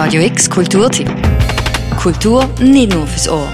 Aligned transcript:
Radio 0.00 0.22
X 0.22 0.48
Kulturtipp. 0.48 1.10
Kultur 1.96 2.48
nicht 2.60 2.94
nur 2.94 3.04
fürs 3.04 3.28
Ohr. 3.28 3.48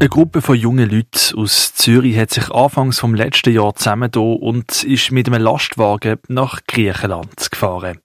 Eine 0.00 0.08
Gruppe 0.08 0.40
von 0.40 0.56
jungen 0.56 0.88
Leuten 0.88 1.36
aus 1.36 1.74
Zürich 1.74 2.16
hat 2.16 2.30
sich 2.30 2.50
anfangs 2.50 2.98
vom 2.98 3.14
letzten 3.14 3.52
Jahr 3.52 3.74
zusammengetan 3.74 4.38
und 4.38 4.82
ist 4.82 5.12
mit 5.12 5.26
einem 5.26 5.42
Lastwagen 5.42 6.20
nach 6.28 6.60
Griechenland 6.66 7.50
gefahren. 7.50 7.98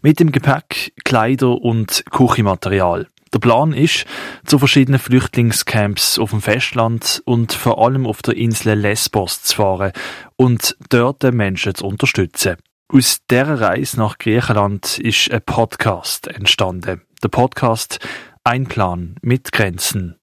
Mit 0.00 0.18
dem 0.18 0.32
Gepäck, 0.32 0.94
Kleider 1.04 1.60
und 1.60 2.04
Küchenmaterial. 2.10 3.06
Der 3.34 3.38
Plan 3.38 3.74
ist, 3.74 4.06
zu 4.46 4.58
verschiedenen 4.58 4.98
Flüchtlingscamps 4.98 6.18
auf 6.18 6.30
dem 6.30 6.40
Festland 6.40 7.20
und 7.26 7.52
vor 7.52 7.84
allem 7.84 8.06
auf 8.06 8.22
der 8.22 8.34
Insel 8.34 8.78
Lesbos 8.78 9.42
zu 9.42 9.56
fahren 9.56 9.92
und 10.36 10.74
dort 10.88 11.22
Menschen 11.34 11.74
zu 11.74 11.84
unterstützen. 11.84 12.56
Aus 12.92 13.20
dieser 13.30 13.60
Reise 13.60 13.98
nach 13.98 14.18
Griechenland 14.18 14.98
ist 14.98 15.30
ein 15.30 15.42
Podcast 15.46 16.26
entstanden. 16.26 17.02
Der 17.22 17.28
Podcast 17.28 18.00
Ein 18.42 18.66
Plan 18.66 19.14
mit 19.22 19.52
Grenzen. 19.52 20.16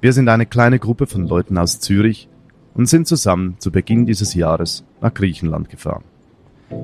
Wir 0.00 0.12
sind 0.12 0.28
eine 0.28 0.44
kleine 0.44 0.80
Gruppe 0.80 1.06
von 1.06 1.28
Leuten 1.28 1.56
aus 1.56 1.78
Zürich 1.78 2.28
und 2.74 2.86
sind 2.86 3.06
zusammen 3.06 3.54
zu 3.60 3.70
Beginn 3.70 4.06
dieses 4.06 4.34
Jahres 4.34 4.82
nach 5.00 5.14
Griechenland 5.14 5.70
gefahren. 5.70 6.02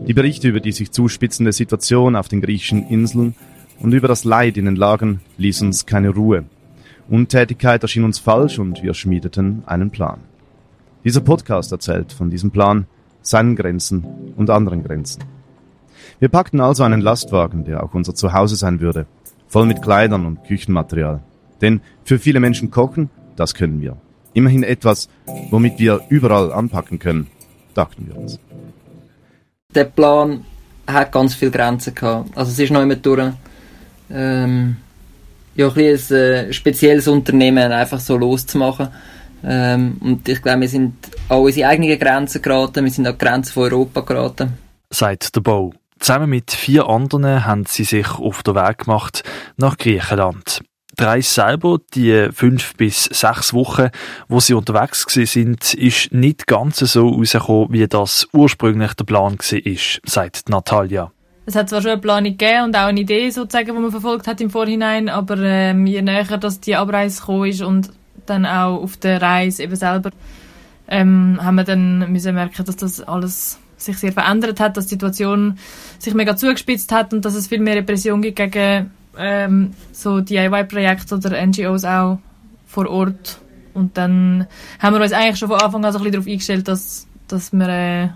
Die 0.06 0.14
Berichte 0.14 0.46
über 0.46 0.60
die 0.60 0.70
sich 0.70 0.92
zuspitzende 0.92 1.50
Situation 1.50 2.14
auf 2.14 2.28
den 2.28 2.40
griechischen 2.40 2.86
Inseln 2.86 3.34
und 3.80 3.92
über 3.92 4.06
das 4.06 4.22
Leid 4.22 4.58
in 4.58 4.66
den 4.66 4.76
Lagern 4.76 5.22
ließen 5.38 5.66
uns 5.66 5.86
keine 5.86 6.10
Ruhe. 6.10 6.44
Untätigkeit 7.08 7.82
erschien 7.82 8.04
uns 8.04 8.20
falsch 8.20 8.60
und 8.60 8.80
wir 8.84 8.94
schmiedeten 8.94 9.64
einen 9.66 9.90
Plan. 9.90 10.20
Dieser 11.02 11.20
Podcast 11.20 11.72
erzählt 11.72 12.12
von 12.12 12.30
diesem 12.30 12.52
Plan, 12.52 12.86
seinen 13.22 13.56
Grenzen 13.56 14.04
und 14.36 14.50
anderen 14.50 14.82
Grenzen. 14.82 15.24
Wir 16.18 16.28
packten 16.28 16.60
also 16.60 16.82
einen 16.82 17.00
Lastwagen, 17.00 17.64
der 17.64 17.82
auch 17.82 17.94
unser 17.94 18.14
Zuhause 18.14 18.56
sein 18.56 18.80
würde, 18.80 19.06
voll 19.48 19.66
mit 19.66 19.82
Kleidern 19.82 20.26
und 20.26 20.44
Küchenmaterial. 20.44 21.20
Denn 21.60 21.80
für 22.04 22.18
viele 22.18 22.40
Menschen 22.40 22.70
kochen, 22.70 23.10
das 23.36 23.54
können 23.54 23.80
wir. 23.80 23.96
Immerhin 24.34 24.62
etwas, 24.62 25.08
womit 25.50 25.78
wir 25.78 26.00
überall 26.08 26.52
anpacken 26.52 26.98
können, 26.98 27.26
dachten 27.74 28.06
wir 28.06 28.16
uns. 28.16 28.38
Der 29.74 29.84
Plan 29.84 30.44
hat 30.86 31.12
ganz 31.12 31.34
viele 31.34 31.50
Grenzen 31.50 31.94
gehabt. 31.94 32.36
Also 32.36 32.50
es 32.50 32.58
ist 32.58 32.70
noch 32.70 32.82
immer 32.82 32.96
durch, 32.96 33.32
ähm, 34.10 34.76
ja, 35.54 35.68
ein, 35.68 35.78
ein 35.78 36.14
äh, 36.14 36.52
spezielles 36.52 37.08
Unternehmen 37.08 37.72
einfach 37.72 38.00
so 38.00 38.16
loszumachen. 38.16 38.88
Ähm, 39.44 39.96
und 40.00 40.28
ich 40.28 40.40
glaube, 40.40 40.62
wir 40.62 40.68
sind 40.68 40.94
an 41.28 41.38
unsere 41.38 41.68
eigenen 41.68 41.98
Grenzen 41.98 42.42
geraten, 42.42 42.84
wir 42.84 42.90
sind 42.90 43.06
an 43.06 43.14
die 43.18 43.24
Grenzen 43.24 43.52
von 43.52 43.62
Europa 43.64 44.00
geraten. 44.00 44.58
Seit 44.90 45.34
der 45.34 45.40
Bau. 45.40 45.72
Zusammen 45.98 46.30
mit 46.30 46.50
vier 46.50 46.88
anderen 46.88 47.44
haben 47.44 47.64
sie 47.64 47.84
sich 47.84 48.10
auf 48.10 48.42
den 48.42 48.56
Weg 48.56 48.78
gemacht 48.78 49.22
nach 49.56 49.78
Griechenland. 49.78 50.62
Die 50.98 51.04
Reise 51.04 51.30
selber, 51.30 51.78
die 51.94 52.28
fünf 52.32 52.76
bis 52.76 53.04
sechs 53.04 53.54
Wochen, 53.54 53.88
wo 54.28 54.40
sie 54.40 54.54
unterwegs 54.54 55.06
sind, 55.08 55.72
ist 55.74 56.12
nicht 56.12 56.46
ganz 56.46 56.78
so 56.78 57.08
rausgekommen, 57.08 57.72
wie 57.72 57.86
das 57.86 58.28
ursprünglich 58.32 58.92
der 58.94 59.04
Plan 59.04 59.38
war, 59.38 60.00
sagt 60.04 60.48
Natalia. 60.50 61.10
Es 61.46 61.56
hat 61.56 61.70
zwar 61.70 61.80
schon 61.80 61.92
eine 61.92 62.00
Planung 62.00 62.36
gegeben 62.36 62.64
und 62.64 62.76
auch 62.76 62.86
eine 62.86 63.00
Idee 63.00 63.30
sozusagen, 63.30 63.74
die 63.74 63.80
man 63.80 63.90
verfolgt 63.90 64.26
hat 64.26 64.40
im 64.40 64.50
Vorhinein, 64.50 65.08
aber 65.08 65.38
ähm, 65.38 65.86
je 65.86 66.02
näher 66.02 66.36
dass 66.38 66.60
die 66.60 66.76
Abreise 66.76 67.20
gekommen 67.20 67.48
ist 67.48 67.62
und 67.62 67.90
dann 68.26 68.44
auch 68.44 68.82
auf 68.82 68.96
der 68.98 69.20
Reise 69.20 69.64
eben 69.64 69.74
selber, 69.74 70.10
ähm, 70.88 71.38
haben 71.42 71.56
wir 71.56 71.64
dann 71.64 72.10
müssen 72.12 72.34
merken, 72.34 72.64
dass 72.64 72.76
das 72.76 73.00
alles 73.00 73.58
sich 73.76 73.98
sehr 73.98 74.12
verändert 74.12 74.60
hat, 74.60 74.76
dass 74.76 74.86
die 74.86 74.94
Situation 74.94 75.58
sich 75.98 76.14
mega 76.14 76.36
zugespitzt 76.36 76.92
hat 76.92 77.12
und 77.12 77.24
dass 77.24 77.34
es 77.34 77.48
viel 77.48 77.60
mehr 77.60 77.76
Repression 77.76 78.22
gibt 78.22 78.36
gegen 78.36 78.90
ähm, 79.18 79.74
so 79.92 80.20
DIY-Projekte 80.20 81.16
oder 81.16 81.44
NGOs 81.44 81.84
auch 81.84 82.18
vor 82.66 82.88
Ort. 82.88 83.40
Und 83.74 83.96
dann 83.96 84.46
haben 84.78 84.94
wir 84.94 85.02
uns 85.02 85.12
eigentlich 85.12 85.38
schon 85.38 85.48
von 85.48 85.60
Anfang 85.60 85.84
an 85.84 85.92
so 85.92 85.98
ein 85.98 86.04
bisschen 86.04 86.12
darauf 86.12 86.28
eingestellt, 86.28 86.68
dass, 86.68 87.06
dass 87.28 87.52
wir 87.52 87.68
äh, 87.68 88.08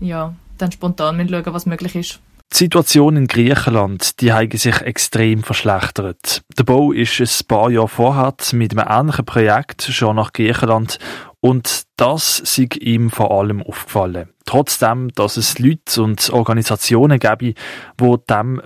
ja, 0.00 0.34
dann 0.58 0.72
spontan 0.72 1.28
schauen 1.28 1.54
was 1.54 1.66
möglich 1.66 1.94
ist. 1.96 2.20
Die 2.52 2.56
Situation 2.56 3.16
in 3.16 3.26
Griechenland, 3.28 4.20
die 4.20 4.32
hat 4.32 4.52
sich 4.52 4.80
extrem 4.80 5.44
verschlechtert. 5.44 6.42
Der 6.58 6.64
Bau 6.64 6.90
ist 6.90 7.20
ein 7.20 7.46
paar 7.46 7.70
Jahre 7.70 7.88
vorher 7.88 8.34
mit 8.52 8.76
einem 8.76 8.88
ähnlichen 8.88 9.24
Projekt 9.24 9.82
schon 9.82 10.16
nach 10.16 10.32
Griechenland 10.32 10.98
und 11.40 11.84
das 11.96 12.40
ist 12.40 12.76
ihm 12.76 13.10
vor 13.10 13.30
allem 13.30 13.62
aufgefallen. 13.62 14.28
Trotzdem, 14.44 15.10
dass 15.14 15.36
es 15.36 15.58
Leute 15.58 16.02
und 16.02 16.30
Organisationen 16.30 17.18
gäbe, 17.18 17.54
die 18.00 18.16
dem 18.28 18.60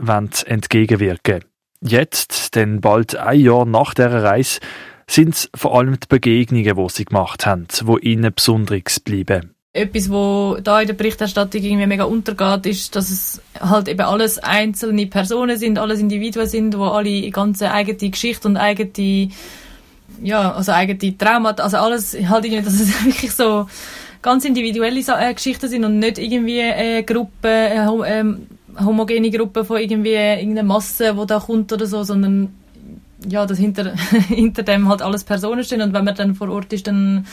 entgegenwirken 0.47 1.35
wollen. 1.35 1.45
Jetzt, 1.87 2.55
denn 2.55 2.81
bald 2.81 3.17
ein 3.17 3.41
Jahr 3.41 3.67
nach 3.67 3.95
dieser 3.95 4.23
Reise, 4.23 4.61
sind 5.07 5.35
es 5.35 5.51
vor 5.55 5.79
allem 5.79 6.01
die 6.01 6.07
Begegnungen, 6.09 6.77
die 6.77 6.89
sie 6.89 7.05
gemacht 7.05 7.45
haben, 7.45 7.67
die 7.69 8.09
ihnen 8.09 8.33
besonders 8.35 9.01
bleiben. 9.01 9.55
Etwas, 9.75 10.09
wo 10.09 10.57
da 10.63 10.81
in 10.81 10.87
der 10.87 10.95
Berichterstattung 10.95 11.61
irgendwie 11.61 11.87
mega 11.87 12.05
untergeht, 12.05 12.65
ist, 12.65 12.95
dass 12.95 13.11
es 13.11 13.43
halt 13.59 13.89
eben 13.89 14.03
alles 14.03 14.39
einzelne 14.39 15.07
Personen 15.07 15.59
sind, 15.59 15.79
alles 15.79 15.99
Individuen 15.99 16.47
sind, 16.47 16.79
wo 16.79 16.85
alle 16.85 17.29
ganze 17.31 17.73
eigene 17.73 18.11
Geschichte 18.11 18.47
und 18.47 18.57
eigene, 18.57 19.31
ja, 20.23 20.53
also 20.53 20.73
eigene 20.73 21.17
Traumata, 21.17 21.63
also 21.63 21.77
alles 21.79 22.17
halt 22.29 22.45
irgendwie, 22.45 22.63
dass 22.63 22.75
es 22.75 23.05
wirklich 23.05 23.33
so 23.33 23.67
ganz 24.23 24.45
individuelle 24.45 25.01
äh, 25.01 25.35
Geschichten 25.35 25.69
sind 25.69 25.85
und 25.85 25.99
nicht 25.99 26.19
irgendwie 26.19 26.63
eine 26.63 27.05
Gruppe, 27.05 27.49
eine 27.49 28.03
ähm, 28.07 28.47
homogene 28.83 29.31
Gruppe 29.31 29.65
von 29.65 29.79
irgendwie 29.79 30.15
irgendeiner 30.15 30.63
Masse, 30.63 31.17
wo 31.17 31.25
da 31.25 31.39
kommt 31.39 31.73
oder 31.73 31.87
so, 31.87 32.03
sondern 32.03 32.55
ja, 33.29 33.47
dass 33.47 33.59
hinter, 33.59 33.95
hinter 34.29 34.63
dem 34.63 34.89
halt 34.89 35.03
alles 35.03 35.25
Personen 35.25 35.65
stehen 35.65 35.83
und 35.83 35.93
wenn 35.93 36.05
man 36.05 36.15
dann 36.15 36.35
vor 36.35 36.49
Ort 36.51 36.73
ist, 36.73 36.87
dann 36.87 37.27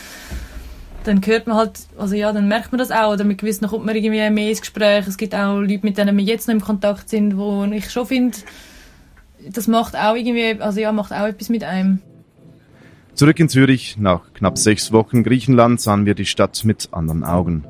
dann 1.04 1.20
hört 1.24 1.46
man 1.46 1.56
halt, 1.56 1.80
also 1.98 2.14
ja, 2.14 2.32
dann 2.32 2.48
merkt 2.48 2.72
man 2.72 2.78
das 2.78 2.90
auch, 2.90 3.12
oder 3.12 3.24
mit 3.24 3.38
gewissen 3.38 3.66
kommt 3.66 3.84
man 3.84 3.96
irgendwie 3.96 4.30
mehr 4.30 4.48
ins 4.48 4.60
Gespräch. 4.60 5.06
Es 5.06 5.16
gibt 5.16 5.34
auch 5.34 5.58
Leute, 5.58 5.80
mit 5.82 5.98
denen 5.98 6.16
wir 6.16 6.24
jetzt 6.24 6.46
noch 6.46 6.54
im 6.54 6.60
Kontakt 6.60 7.08
sind, 7.08 7.36
wo 7.36 7.64
ich 7.64 7.90
schon 7.90 8.06
finde, 8.06 8.38
das 9.50 9.66
macht 9.66 9.96
auch 9.96 10.14
irgendwie, 10.14 10.60
also 10.60 10.80
ja, 10.80 10.92
macht 10.92 11.12
auch 11.12 11.26
etwas 11.26 11.48
mit 11.48 11.64
einem. 11.64 12.00
Zurück 13.14 13.38
in 13.40 13.48
Zürich, 13.50 13.98
nach 13.98 14.32
knapp 14.32 14.56
sechs 14.56 14.90
Wochen 14.90 15.22
Griechenland, 15.22 15.80
sahen 15.80 16.06
wir 16.06 16.14
die 16.14 16.24
Stadt 16.24 16.64
mit 16.64 16.88
anderen 16.92 17.24
Augen. 17.24 17.64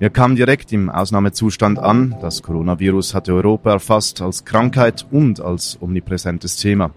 Wir 0.00 0.10
kamen 0.10 0.34
direkt 0.34 0.72
im 0.72 0.90
Ausnahmezustand 0.90 1.78
an. 1.78 2.16
Das 2.20 2.42
Coronavirus 2.42 3.14
hatte 3.14 3.34
Europa 3.34 3.72
erfasst 3.72 4.20
als 4.20 4.44
Krankheit 4.44 5.06
und 5.12 5.40
als 5.40 5.78
omnipräsentes 5.80 6.56
Thema. 6.56 6.90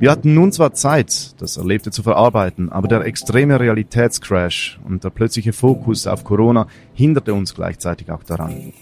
Wir 0.00 0.10
hatten 0.10 0.34
nun 0.34 0.50
zwar 0.50 0.74
Zeit, 0.74 1.40
das 1.40 1.56
Erlebte 1.56 1.92
zu 1.92 2.02
verarbeiten, 2.02 2.70
aber 2.70 2.88
der 2.88 3.02
extreme 3.02 3.58
Realitätscrash 3.60 4.80
und 4.84 5.04
der 5.04 5.10
plötzliche 5.10 5.52
Fokus 5.52 6.08
auf 6.08 6.24
Corona 6.24 6.66
hinderte 6.92 7.32
uns 7.32 7.54
gleichzeitig 7.54 8.10
auch 8.10 8.24
daran. 8.24 8.72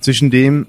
Zwischen 0.00 0.30
dem, 0.30 0.66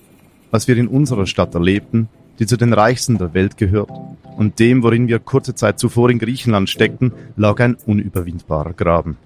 was 0.52 0.68
wir 0.68 0.78
in 0.78 0.88
unserer 0.88 1.26
Stadt 1.26 1.56
erlebten, 1.56 2.08
die 2.40 2.46
zu 2.46 2.58
den 2.58 2.74
reichsten 2.74 3.18
der 3.18 3.34
Welt 3.34 3.58
gehört, 3.58 3.92
und 4.38 4.60
dem, 4.60 4.84
worin 4.84 5.08
wir 5.08 5.20
kurze 5.20 5.56
Zeit 5.56 5.80
zuvor 5.80 6.10
in 6.10 6.20
Griechenland 6.20 6.70
steckten, 6.70 7.14
lag 7.36 7.60
ein 7.60 7.76
unüberwindbarer 7.86 8.74
Graben. 8.74 9.18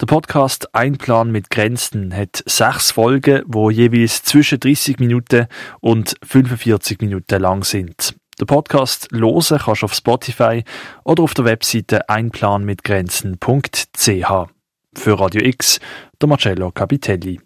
Der 0.00 0.06
Podcast 0.06 0.74
Ein 0.74 0.96
Plan 0.96 1.30
mit 1.30 1.50
Grenzen 1.50 2.16
hat 2.16 2.42
sechs 2.46 2.92
Folgen, 2.92 3.42
wo 3.46 3.68
jeweils 3.68 4.22
zwischen 4.22 4.58
30 4.58 4.98
Minuten 4.98 5.46
und 5.80 6.14
45 6.22 7.02
Minuten 7.02 7.40
lang 7.40 7.64
sind. 7.64 8.14
Der 8.40 8.46
Podcast 8.46 9.08
losen 9.10 9.58
kannst 9.58 9.82
du 9.82 9.84
auf 9.84 9.92
Spotify 9.92 10.64
oder 11.04 11.22
auf 11.22 11.34
der 11.34 11.44
Webseite 11.44 12.08
einplanmitgrenzen.ch. 12.08 14.48
Für 14.94 15.20
Radio 15.20 15.42
X, 15.42 15.78
der 16.20 16.28
Marcello 16.28 16.72
Capitelli. 16.72 17.38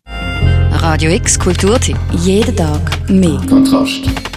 Radio 0.71 1.11
X 1.11 1.39
Kulturtipp. 1.39 1.99
Jeden 2.13 2.57
Tag 2.57 3.11
mehr. 3.11 3.39
Kontrast. 3.49 4.34